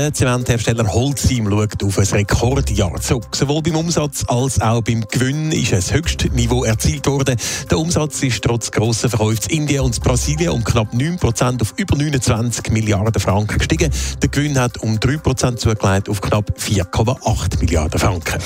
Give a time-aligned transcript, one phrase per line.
[0.00, 3.36] Der Zementhersteller Holcim schaut auf ein Rekordjahr zurück.
[3.36, 7.36] Sowohl beim Umsatz als auch beim Gewinn ist ein Höchstniveau erzielt worden.
[7.70, 11.96] Der Umsatz ist trotz grosser Verkäufe in Indien und Brasilien um knapp 9% auf über
[11.96, 13.90] 29 Milliarden Franken gestiegen.
[14.22, 18.40] Der Gewinn hat um 3% zugelegt auf knapp 4,8 Milliarden Franken.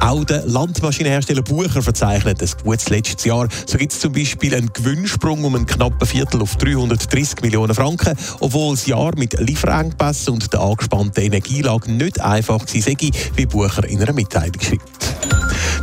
[0.00, 3.48] Auch der Landmaschinenhersteller Bucher verzeichnet ein gutes letztes Jahr.
[3.66, 8.14] So gibt es zum Beispiel einen Gewinnsprung um ein knappen Viertel auf 330 Millionen Franken,
[8.38, 13.84] obwohl das Jahr mit Lieferengpässen und der angespannten Energielage nicht einfach gewesen sei, wie Bucher
[13.88, 15.08] in einer Mitteilung schreibt.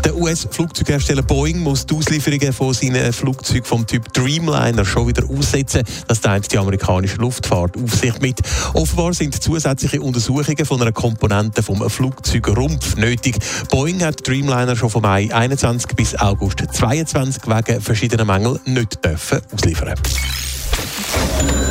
[0.06, 5.82] Der US-Flugzeughersteller Boeing muss die Auslieferungen von seinen Flugzeugen vom Typ Dreamliner schon wieder aussetzen.
[6.08, 8.40] Das teilt die amerikanische Luftfahrtaufsicht mit.
[8.76, 13.40] Offenbar sind zusätzliche Untersuchungen von einer Komponente vom Flugzeugrumpf nötig.
[13.72, 19.42] Boeing hat Dreamliner schon von Mai 21 bis August 22 wegen verschiedener Mängel nicht dürfen
[19.52, 19.96] ausliefern.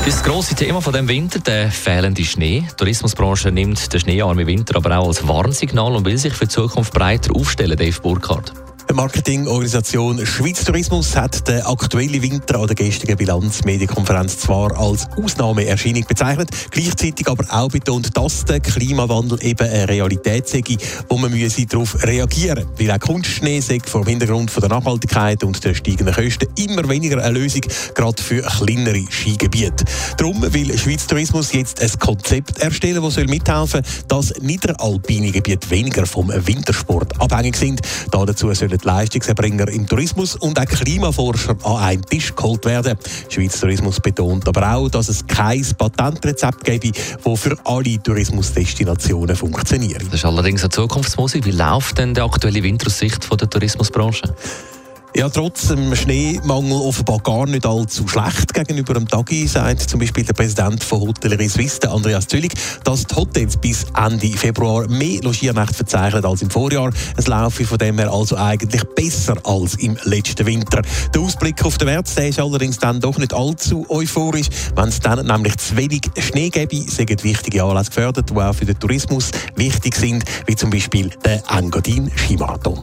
[0.05, 2.67] Das grosse Thema von dem Winter, der fehlende Schnee.
[2.71, 6.51] Die Tourismusbranche nimmt den schneearmen Winter aber auch als Warnsignal und will sich für die
[6.51, 8.53] Zukunft breiter aufstellen, Dave Burkhardt.
[8.95, 16.51] Marketingorganisation Schweiz Tourismus hat den aktuellen Winter an der gestrigen Bilanzmedienkonferenz zwar als Ausnahmeerscheinung bezeichnet,
[16.71, 20.63] gleichzeitig aber auch betont, dass der Klimawandel eben eine Realität sei,
[21.09, 22.89] wo man darauf reagieren müsse.
[22.89, 26.89] Weil auch Kunstschnee sei vor dem Hintergrund von der Nachhaltigkeit und der steigenden Kosten immer
[26.89, 27.63] weniger eine Lösung,
[27.97, 29.85] gerade für kleinere Skigebiete.
[30.19, 35.69] Darum will Schweiz Tourismus jetzt ein Konzept erstellen, das soll mithelfen soll, dass niederalpine Gebiete
[35.71, 37.81] weniger vom Wintersport abhängig sind.
[38.13, 42.99] Dazu sollen Leistungserbringer im Tourismus und auch Klimaforscher an einen Tisch geholt werden.
[43.29, 46.93] Schweiz Tourismus betont aber auch, dass es kein Patentrezept gäbe,
[47.25, 50.03] das für alle Tourismusdestinationen funktioniert.
[50.07, 51.45] Das ist allerdings eine Zukunftsmusik.
[51.45, 54.35] Wie läuft denn der aktuelle Winter aus Sicht der Tourismusbranche?
[55.17, 60.25] Ja, trotz dem Schneemangel offenbar gar nicht allzu schlecht gegenüber dem Tagi, sagt zum Beispiel
[60.25, 62.53] der Präsident von Hotellerie Suisse, Andreas Züllig,
[62.83, 66.91] dass die Hotels bis Ende Februar mehr Logiernächte verzeichnen als im Vorjahr.
[67.17, 70.83] Es laufe von dem her also eigentlich besser als im letzten Winter.
[71.15, 74.49] Der Ausblick auf den März ist allerdings dann doch nicht allzu euphorisch.
[74.75, 78.67] Wenn es dann nämlich zu wenig Schnee gäbe, sind wichtige Anlässe gefördert, die auch für
[78.67, 82.83] den Tourismus wichtig sind, wie zum Beispiel der Engadin Skimarathon.